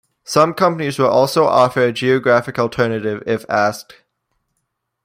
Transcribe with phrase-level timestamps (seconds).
[0.23, 3.97] Some companies will also offer a geographic alternative if asked.